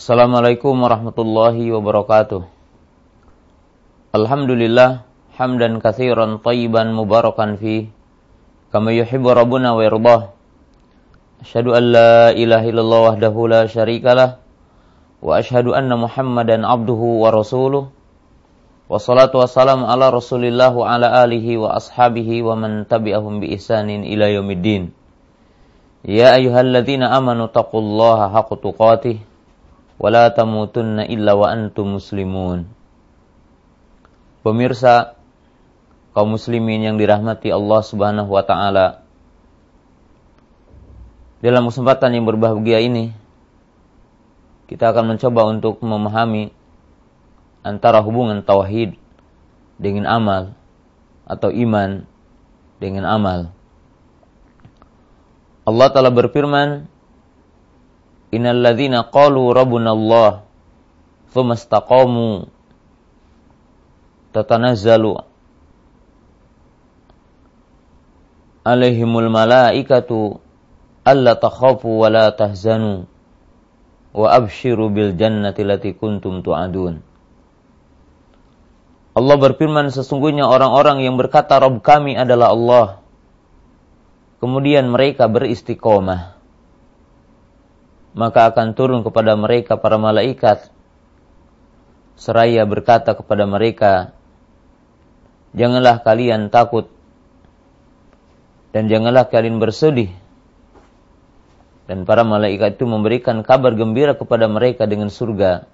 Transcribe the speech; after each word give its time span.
Assalamualaikum 0.00 0.80
warahmatullahi 0.80 1.76
wabarakatuh. 1.76 2.40
Alhamdulillah 4.16 5.04
hamdan 5.36 5.76
katsiran 5.76 6.40
tayyiban 6.40 6.96
mubarakan 6.96 7.60
fi 7.60 7.92
kama 8.72 8.96
yuhibbu 8.96 9.28
rabbuna 9.28 9.76
wa 9.76 9.84
yardah. 9.84 10.32
Asyhadu 11.44 11.76
an 11.76 11.84
la 11.92 12.32
ilaha 12.32 12.64
illallah 12.64 13.00
wahdahu 13.12 13.44
la 13.44 13.68
syarikalah 13.68 14.40
wa 15.20 15.36
asyhadu 15.36 15.76
anna 15.76 16.00
Muhammadan 16.00 16.64
abduhu 16.64 17.20
wa 17.20 17.28
rasuluh. 17.28 17.92
Wassalatu 18.88 19.36
wassalamu 19.44 19.84
ala 19.84 20.08
Rasulillah 20.08 20.72
wa 20.72 20.96
ala 20.96 21.28
alihi 21.28 21.60
wa 21.60 21.76
ashabihi 21.76 22.40
wa 22.40 22.56
man 22.56 22.88
tabi'ahum 22.88 23.44
bi 23.44 23.52
ihsanin 23.52 24.08
ila 24.08 24.32
yaumiddin. 24.32 24.96
Ya 26.08 26.32
ayyuhalladzina 26.40 27.12
amanu 27.12 27.52
taqullaha 27.52 28.32
haqqa 28.32 28.56
tuqatih 28.64 29.28
wa 30.00 30.08
la 30.08 30.32
tamutunna 30.32 31.04
illa 31.04 31.36
wa 31.36 31.52
antum 31.52 32.00
muslimun. 32.00 32.64
Pemirsa 34.40 35.20
kaum 36.16 36.32
muslimin 36.32 36.80
yang 36.80 36.96
dirahmati 36.96 37.52
Allah 37.52 37.80
Subhanahu 37.84 38.32
wa 38.32 38.40
taala. 38.40 39.04
Dalam 41.44 41.68
kesempatan 41.68 42.16
yang 42.16 42.24
berbahagia 42.24 42.80
ini 42.80 43.12
kita 44.72 44.96
akan 44.96 45.14
mencoba 45.16 45.52
untuk 45.52 45.84
memahami 45.84 46.52
antara 47.60 48.00
hubungan 48.00 48.40
tauhid 48.40 48.96
dengan 49.76 50.08
amal 50.08 50.56
atau 51.28 51.52
iman 51.52 52.08
dengan 52.80 53.04
amal. 53.06 53.40
Allah 55.68 55.88
telah 55.94 56.10
berfirman, 56.10 56.89
"Innal 58.30 58.62
ladzina 58.62 59.06
qalu 59.10 59.50
rabbuna 59.50 59.90
Allah 59.90 60.46
tsumma 61.34 61.58
istaqamu 61.58 62.46
tatanazzalu 64.30 65.18
alaihimul 68.62 69.26
malaikatu 69.30 70.38
alla 71.02 71.34
takhafu 71.34 71.90
wa 72.00 72.06
la 72.06 72.30
tahzanu 72.30 73.10
wa 74.14 74.26
abshiru 74.30 74.90
bil 74.94 75.18
jannati 75.18 75.66
lati 75.66 75.90
kuntum 75.98 76.42
tu'adun." 76.46 77.02
Allah 79.10 79.36
berfirman 79.36 79.90
sesungguhnya 79.90 80.46
orang-orang 80.46 81.02
yang 81.02 81.18
berkata 81.18 81.58
Rob 81.58 81.82
kami 81.82 82.14
adalah 82.14 82.54
Allah 82.54 82.86
kemudian 84.40 84.88
mereka 84.88 85.28
beristiqomah, 85.28 86.39
maka 88.12 88.50
akan 88.50 88.74
turun 88.74 89.00
kepada 89.06 89.38
mereka 89.38 89.78
para 89.78 89.94
malaikat, 89.94 90.70
seraya 92.18 92.66
berkata 92.66 93.14
kepada 93.14 93.46
mereka, 93.46 94.14
Janganlah 95.50 96.02
kalian 96.06 96.46
takut, 96.46 96.86
dan 98.70 98.86
janganlah 98.86 99.26
kalian 99.26 99.58
bersedih. 99.58 100.14
Dan 101.90 102.06
para 102.06 102.22
malaikat 102.22 102.78
itu 102.78 102.86
memberikan 102.86 103.42
kabar 103.42 103.74
gembira 103.74 104.14
kepada 104.14 104.46
mereka 104.46 104.86
dengan 104.86 105.10
surga 105.10 105.66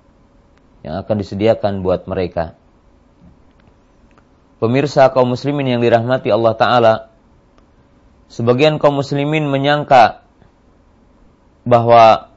yang 0.80 0.96
akan 1.04 1.16
disediakan 1.20 1.84
buat 1.84 2.08
mereka. 2.08 2.56
Pemirsa 4.56 5.12
kaum 5.12 5.36
muslimin 5.36 5.76
yang 5.76 5.84
dirahmati 5.84 6.32
Allah 6.32 6.54
Ta'ala, 6.56 6.94
sebagian 8.32 8.80
kaum 8.80 8.96
muslimin 8.96 9.44
menyangka 9.44 10.24
bahwa 11.66 12.30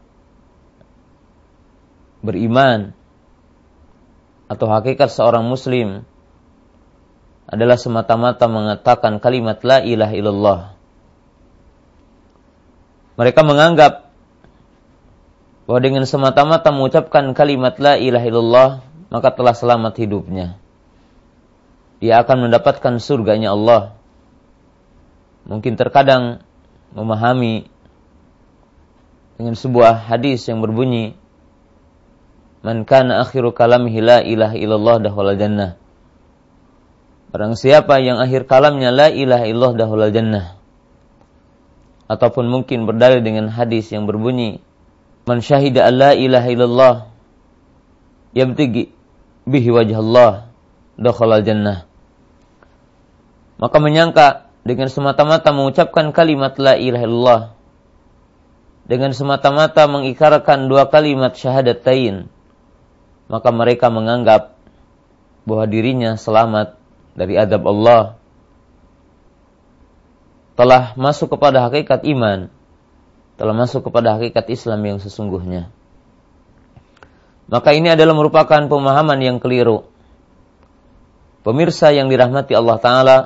beriman 2.25 2.91
atau 4.49 4.65
hakikat 4.65 5.13
seorang 5.13 5.45
muslim 5.45 6.01
adalah 7.45 7.77
semata-mata 7.77 8.49
mengatakan 8.49 9.21
kalimat 9.21 9.61
la 9.61 9.85
ilaha 9.85 10.13
illallah. 10.17 10.59
Mereka 13.21 13.41
menganggap 13.45 14.09
bahwa 15.69 15.79
dengan 15.85 16.03
semata-mata 16.09 16.73
mengucapkan 16.73 17.29
kalimat 17.37 17.77
la 17.77 18.01
ilaha 18.01 18.25
illallah 18.25 18.69
maka 19.13 19.29
telah 19.29 19.53
selamat 19.53 19.93
hidupnya. 20.01 20.57
Dia 22.01 22.25
akan 22.25 22.49
mendapatkan 22.49 22.97
surganya 22.97 23.53
Allah 23.53 23.93
mungkin 25.45 25.73
terkadang 25.77 26.45
memahami 26.93 27.69
dengan 29.39 29.55
sebuah 29.55 30.11
hadis 30.11 30.43
yang 30.51 30.59
berbunyi 30.59 31.15
Man 32.59 32.83
kana 32.83 33.23
akhiru 33.23 33.55
kalamihi 33.55 34.03
la 34.03 34.19
ilaha 34.19 34.59
illallah 34.59 34.99
dahulal 34.99 35.39
jannah. 35.39 35.79
Barang 37.31 37.55
siapa 37.55 38.03
yang 38.03 38.19
akhir 38.19 38.51
kalamnya 38.51 38.91
la 38.91 39.07
ilaha 39.07 39.47
illallah 39.47 39.79
dahulal 39.79 40.11
jannah. 40.11 40.59
Ataupun 42.11 42.51
mungkin 42.51 42.83
berdalil 42.83 43.23
dengan 43.23 43.47
hadis 43.47 43.87
yang 43.95 44.11
berbunyi 44.11 44.59
Man 45.23 45.39
syahida 45.39 45.87
la 45.87 46.11
ilaha 46.19 46.47
illallah 46.51 46.95
yabtigi 48.35 48.91
bihi 49.47 49.69
wajah 49.71 50.03
Allah 50.03 50.31
dakhalal 50.99 51.47
jannah. 51.47 51.87
Maka 53.55 53.77
menyangka 53.79 54.51
dengan 54.67 54.91
semata-mata 54.91 55.55
mengucapkan 55.55 56.11
kalimat 56.11 56.59
la 56.59 56.75
ilaha 56.75 57.07
illallah 57.07 57.41
dengan 58.89 59.13
semata-mata 59.13 59.85
mengikarkan 59.85 60.65
dua 60.65 60.89
kalimat 60.89 61.37
syahadatain 61.37 62.25
maka 63.29 63.49
mereka 63.53 63.93
menganggap 63.93 64.57
bahwa 65.45 65.65
dirinya 65.69 66.17
selamat 66.17 66.73
dari 67.13 67.37
adab 67.37 67.69
Allah 67.69 68.17
telah 70.57 70.97
masuk 70.97 71.37
kepada 71.37 71.69
hakikat 71.69 72.01
iman 72.09 72.49
telah 73.39 73.55
masuk 73.55 73.87
kepada 73.87 74.19
hakikat 74.19 74.51
Islam 74.51 74.83
yang 74.83 74.99
sesungguhnya. 74.99 75.71
Maka 77.47 77.71
ini 77.71 77.87
adalah 77.87 78.11
merupakan 78.11 78.67
pemahaman 78.67 79.15
yang 79.23 79.39
keliru. 79.39 79.87
Pemirsa 81.47 81.95
yang 81.95 82.11
dirahmati 82.11 82.51
Allah 82.51 82.77
taala 82.83 83.17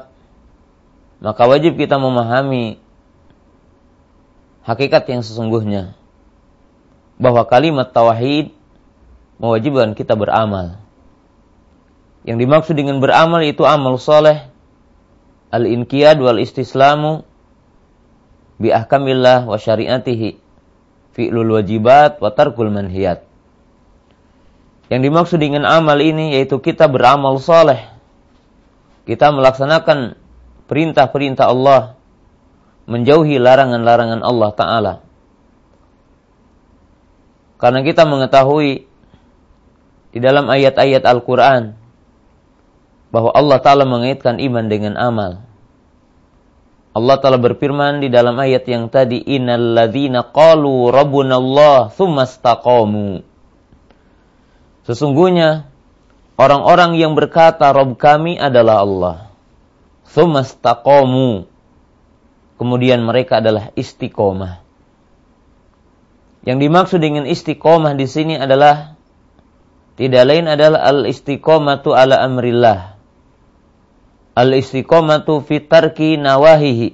maka 1.18 1.50
wajib 1.50 1.82
kita 1.82 1.98
memahami 1.98 2.83
hakikat 4.64 5.04
yang 5.12 5.22
sesungguhnya 5.24 5.96
bahwa 7.20 7.46
kalimat 7.46 7.92
tauhid 7.92 8.52
mewajibkan 9.38 9.94
kita 9.94 10.16
beramal. 10.16 10.80
Yang 12.24 12.38
dimaksud 12.48 12.76
dengan 12.80 13.04
beramal 13.04 13.44
itu 13.44 13.68
amal 13.68 14.00
soleh, 14.00 14.48
al-inqiyad 15.52 16.16
wal 16.24 16.40
istislamu 16.40 17.28
bi 18.56 18.72
ahkamillah 18.72 19.44
wa 19.44 19.60
syariatihi 19.60 20.40
fi'lul 21.12 21.60
wajibat 21.60 22.24
wa 22.24 22.32
tarkul 22.32 22.72
manhiyat. 22.72 23.28
Yang 24.88 25.02
dimaksud 25.10 25.40
dengan 25.44 25.68
amal 25.68 26.00
ini 26.00 26.40
yaitu 26.40 26.60
kita 26.64 26.88
beramal 26.88 27.40
soleh. 27.44 27.92
Kita 29.04 29.36
melaksanakan 29.36 30.16
perintah-perintah 30.72 31.52
Allah, 31.52 32.00
menjauhi 32.90 33.40
larangan-larangan 33.40 34.22
Allah 34.22 34.52
Ta'ala. 34.56 34.94
Karena 37.60 37.80
kita 37.80 38.04
mengetahui 38.04 38.86
di 40.12 40.20
dalam 40.20 40.52
ayat-ayat 40.52 41.08
Al-Quran 41.08 41.80
bahwa 43.14 43.32
Allah 43.32 43.60
Ta'ala 43.64 43.88
mengaitkan 43.88 44.38
iman 44.38 44.66
dengan 44.68 45.00
amal. 45.00 45.40
Allah 46.94 47.18
Ta'ala 47.18 47.42
berfirman 47.42 48.04
di 48.04 48.12
dalam 48.12 48.38
ayat 48.38 48.68
yang 48.70 48.92
tadi, 48.92 49.18
Innal 49.22 49.74
ladhina 49.74 50.30
qalu 50.30 50.92
rabbunallah 50.92 51.90
thumma 51.96 52.28
istaqamu. 52.28 53.26
Sesungguhnya, 54.84 55.72
orang-orang 56.36 57.00
yang 57.00 57.16
berkata, 57.16 57.72
Rob 57.72 57.96
kami 57.96 58.36
adalah 58.36 58.84
Allah 58.84 59.18
Thumastaqomu. 60.14 61.50
Kemudian 62.64 63.04
mereka 63.04 63.44
adalah 63.44 63.76
istiqomah. 63.76 64.64
Yang 66.48 66.58
dimaksud 66.64 67.00
dengan 67.04 67.28
istiqomah 67.28 67.92
di 68.00 68.08
sini 68.08 68.40
adalah 68.40 68.96
tidak 70.00 70.24
lain 70.24 70.48
adalah 70.48 70.80
al 70.80 71.04
istiqomatu 71.04 71.92
ala 71.92 72.24
amrillah. 72.24 72.96
Al 74.40 74.56
istiqomatu 74.56 75.44
fitarki 75.44 76.16
nawahihi. 76.16 76.88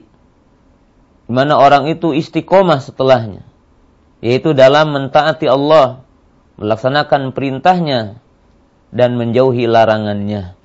Di 1.30 1.32
mana 1.38 1.62
orang 1.62 1.86
itu 1.86 2.18
istiqomah 2.18 2.82
setelahnya. 2.82 3.46
Yaitu 4.26 4.58
dalam 4.58 4.90
mentaati 4.90 5.46
Allah, 5.46 6.02
melaksanakan 6.58 7.30
perintahnya, 7.38 8.18
dan 8.90 9.22
menjauhi 9.22 9.70
larangannya. 9.70 10.58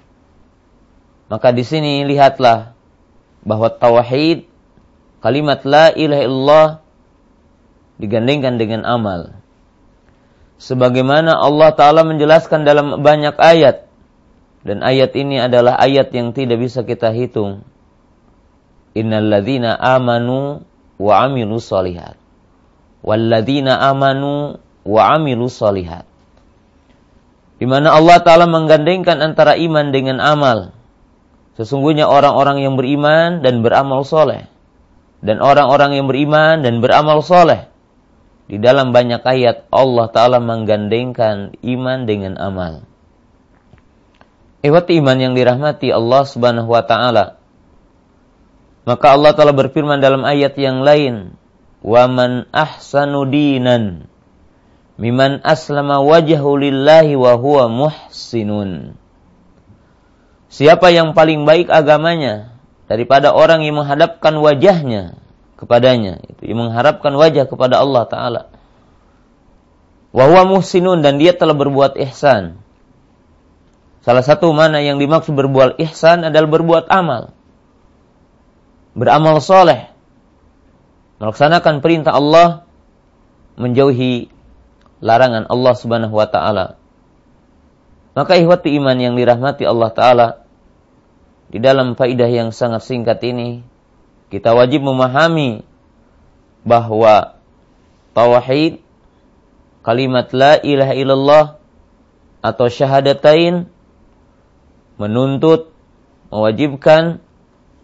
Maka 1.29 1.53
di 1.53 1.61
sini 1.61 2.09
lihatlah 2.09 2.73
bahwa 3.45 3.69
tauhid 3.69 4.54
kalimat 5.25 5.65
la 5.65 5.89
ilaha 5.97 6.23
illallah 6.29 6.69
digandengkan 7.97 8.61
dengan 8.61 8.85
amal. 8.85 9.33
sebagaimana 10.61 11.41
Allah 11.41 11.73
taala 11.73 12.05
menjelaskan 12.05 12.69
dalam 12.69 13.01
banyak 13.01 13.35
ayat 13.41 13.85
dan 14.65 14.81
ayat 14.81 15.13
ini 15.13 15.37
adalah 15.45 15.77
ayat 15.77 16.09
yang 16.17 16.33
tidak 16.33 16.57
bisa 16.57 16.89
kita 16.89 17.13
hitung. 17.13 17.69
Innalladzina 18.97 19.77
amanu 19.77 20.65
wa 20.97 21.15
amilu 21.21 21.61
solihat. 21.61 22.17
Walladzina 23.05 23.77
amanu 23.93 24.57
wa 24.89 25.03
amilu 25.13 25.53
solihat. 25.53 26.09
Di 27.61 27.69
mana 27.69 27.93
Allah 27.93 28.19
Ta'ala 28.25 28.49
menggandengkan 28.49 29.21
antara 29.21 29.55
iman 29.61 29.93
dengan 29.93 30.19
amal. 30.19 30.73
Sesungguhnya 31.61 32.09
orang-orang 32.09 32.65
yang 32.65 32.75
beriman 32.75 33.45
dan 33.45 33.61
beramal 33.61 34.03
soleh. 34.03 34.49
Dan 35.25 35.41
orang-orang 35.41 35.97
yang 35.97 36.07
beriman 36.07 36.61
dan 36.61 36.85
beramal 36.85 37.25
soleh. 37.25 37.73
Di 38.45 38.61
dalam 38.61 38.93
banyak 38.93 39.25
ayat 39.25 39.65
Allah 39.73 40.07
Ta'ala 40.13 40.37
menggandengkan 40.37 41.57
iman 41.65 41.99
dengan 42.05 42.37
amal. 42.37 42.85
Iwat 44.65 44.89
iman 44.93 45.17
yang 45.17 45.33
dirahmati 45.33 45.93
Allah 45.93 46.25
Subhanahu 46.25 46.73
wa 46.73 46.85
taala. 46.85 47.37
Maka 48.89 49.13
Allah 49.13 49.33
Ta'ala 49.37 49.53
berfirman 49.53 50.01
dalam 50.01 50.25
ayat 50.25 50.57
yang 50.61 50.81
lain, 50.81 51.37
"Wa 51.85 52.09
man 52.09 52.49
ahsanu 52.49 53.29
dinan 53.29 54.09
miman 54.97 55.41
aslama 55.45 56.01
wajhahu 56.01 56.61
lillahi 56.61 57.13
wa 57.13 57.37
huwa 57.37 57.69
muhsinun." 57.69 58.97
Siapa 60.49 60.89
yang 60.93 61.13
paling 61.13 61.45
baik 61.45 61.69
agamanya 61.69 62.54
daripada 62.91 63.33
orang 63.33 63.65
yang 63.65 63.81
menghadapkan 63.81 64.37
wajahnya 64.37 65.17
kepadanya, 65.57 66.21
itu 66.29 66.53
yang 66.53 66.69
mengharapkan 66.69 67.15
wajah 67.17 67.49
kepada 67.49 67.81
Allah 67.81 68.05
taala. 68.11 68.43
Wa 70.15 70.31
huwa 70.31 70.47
muhsinun 70.47 71.03
dan 71.03 71.19
dia 71.19 71.35
telah 71.35 71.59
berbuat 71.59 71.99
ihsan. 72.07 72.63
Salah 74.05 74.21
satu 74.21 74.53
mana 74.53 74.85
yang 74.85 75.01
dimaksud 75.01 75.33
berbuat 75.33 75.81
ihsan 75.89 76.29
adalah 76.29 76.47
berbuat 76.47 76.87
amal. 76.93 77.33
Beramal 78.95 79.41
soleh. 79.41 79.91
Melaksanakan 81.19 81.81
perintah 81.81 82.15
Allah. 82.15 82.69
Menjauhi 83.57 84.29
larangan 85.01 85.49
Allah 85.49 85.75
subhanahu 85.75 86.15
wa 86.15 86.29
ta'ala. 86.29 86.77
Maka 88.15 88.39
ihwati 88.39 88.77
iman 88.79 88.95
yang 88.95 89.19
dirahmati 89.19 89.67
Allah 89.67 89.91
ta'ala. 89.91 90.27
Di 91.55 91.63
dalam 91.63 91.95
faidah 91.95 92.27
yang 92.27 92.51
sangat 92.51 92.83
singkat 92.83 93.23
ini. 93.23 93.63
Kita 94.27 94.59
wajib 94.59 94.83
memahami 94.83 95.63
bahwa 96.67 97.39
tauhid 98.11 98.83
kalimat 99.87 100.35
la 100.35 100.59
ilaha 100.59 100.95
illallah 100.99 101.45
atau 102.43 102.67
syahadatain 102.67 103.71
menuntut, 104.99 105.71
mewajibkan 106.35 107.23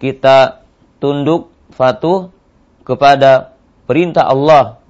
kita 0.02 0.66
tunduk 0.98 1.54
patuh 1.78 2.34
kepada 2.82 3.54
perintah 3.86 4.26
Allah, 4.26 4.82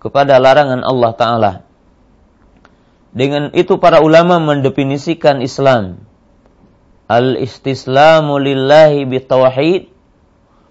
kepada 0.00 0.40
larangan 0.40 0.80
Allah 0.80 1.12
Ta'ala. 1.12 1.52
Dengan 3.12 3.52
itu 3.52 3.76
para 3.76 4.00
ulama 4.00 4.40
mendefinisikan 4.40 5.44
Islam. 5.44 6.13
Al-istislamu 7.04 8.40
lillahi 8.40 9.04
bitawahid 9.04 9.92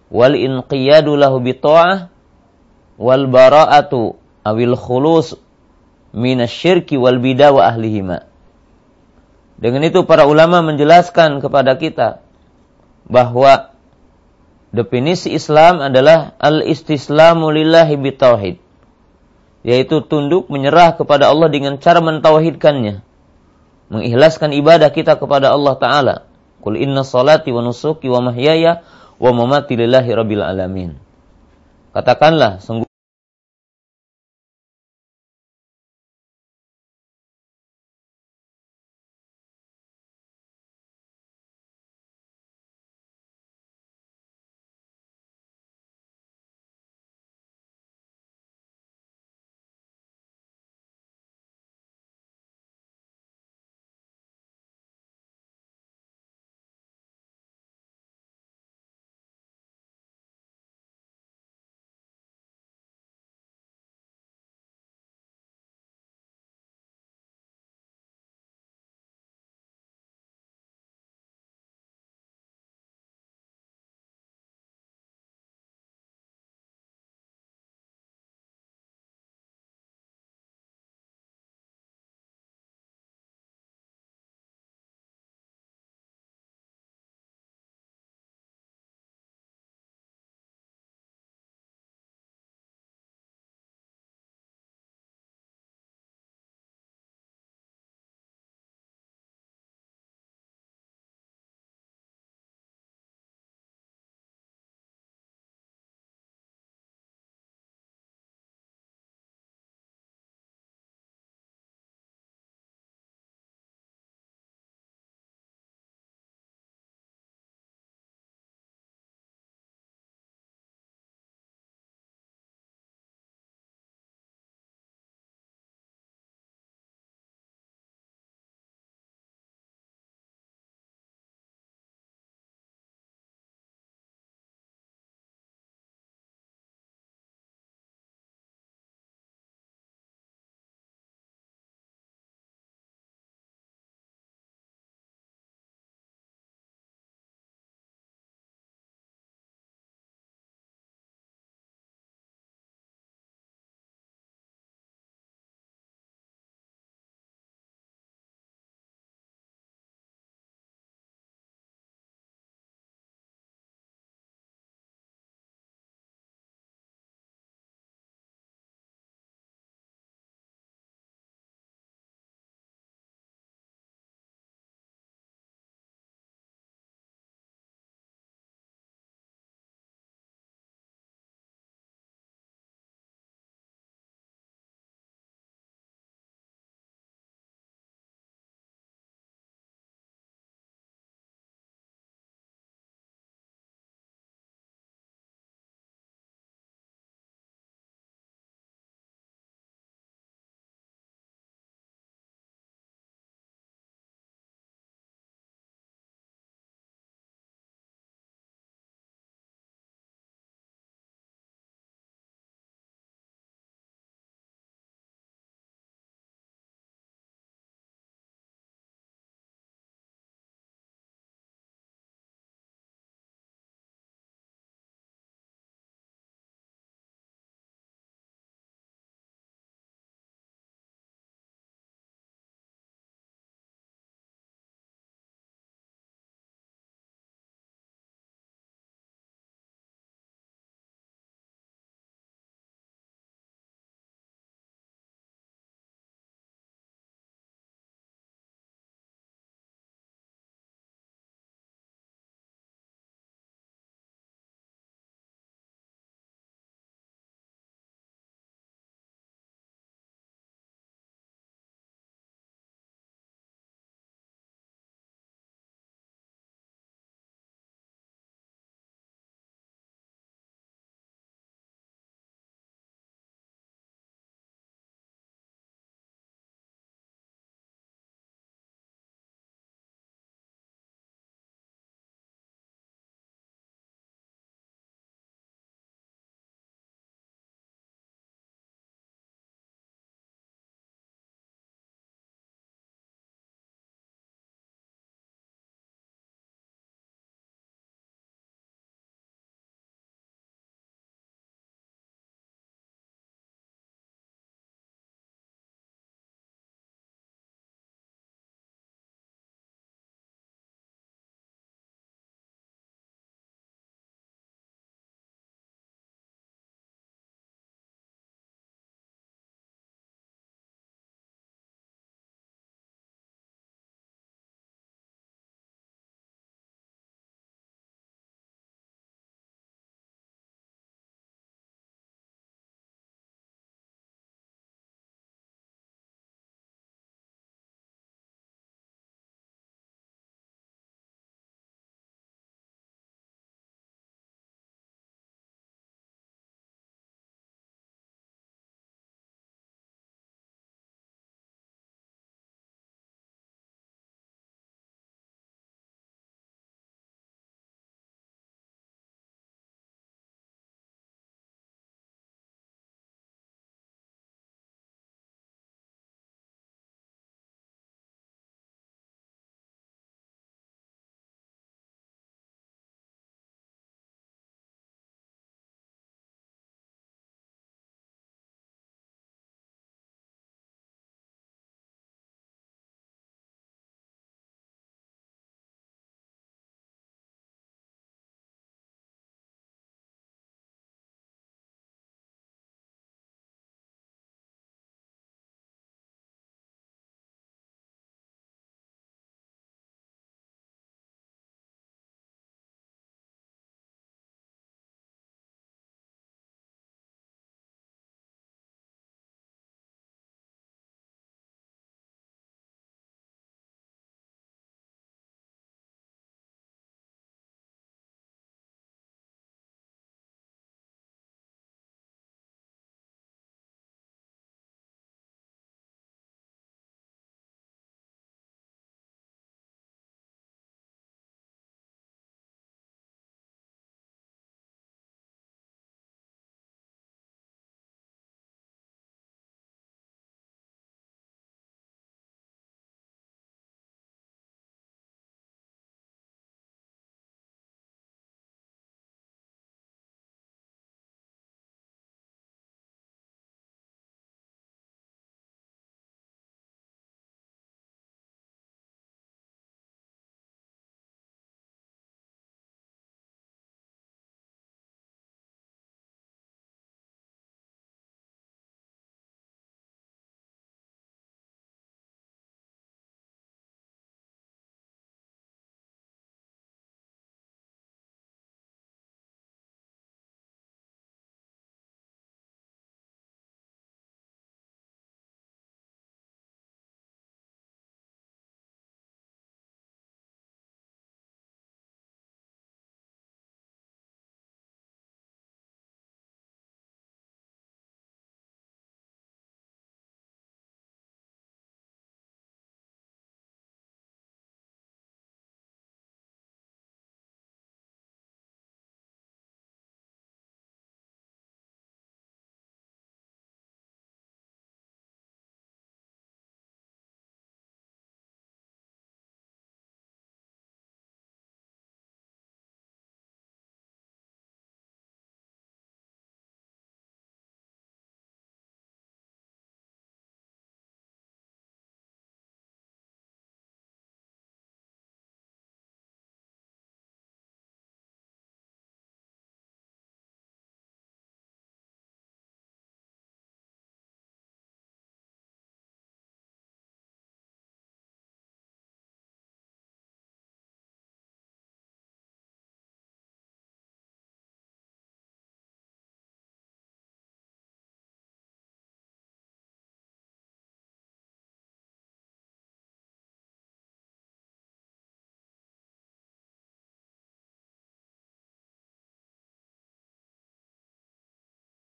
wal 0.10 0.34
inqiyadu 0.34 1.14
lahu 1.14 1.42
bita'ah 1.42 2.10
wal 2.98 3.26
bara'atu 3.30 4.18
awil 4.46 4.78
khulus 4.78 5.38
minasyirki 6.14 6.98
wal 6.98 7.18
bidah 7.22 7.54
wa 7.54 7.70
ahlihima. 7.70 8.30
Dengan 9.58 9.86
itu 9.86 10.04
para 10.10 10.26
ulama 10.26 10.66
menjelaskan 10.66 11.40
kepada 11.40 11.78
kita 11.78 12.22
bahwa 13.08 13.72
definisi 14.74 15.32
Islam 15.38 15.80
adalah 15.86 16.34
al-istislamu 16.42 17.54
lillahi 17.54 17.96
bitauhid. 17.96 18.58
Yaitu 19.64 20.04
tunduk 20.04 20.52
menyerah 20.52 21.00
kepada 21.00 21.32
Allah 21.32 21.48
dengan 21.48 21.80
cara 21.80 22.04
mentauhidkannya. 22.04 23.13
Mengikhlaskan 23.94 24.58
ibadah 24.58 24.90
kita 24.90 25.22
kepada 25.22 25.54
Allah 25.54 25.78
Ta'ala. 25.78 26.16
Kul 26.66 26.82
inna 26.82 27.06
salati 27.06 27.54
wa 27.54 27.62
nusuki 27.62 28.10
wa 28.10 28.26
mahyaya 28.26 28.82
wa 29.22 29.30
mamati 29.30 29.78
lillahi 29.78 30.10
rabbil 30.10 30.42
alamin. 30.42 30.98
Katakanlah, 31.94 32.58
sungguh 32.58 32.83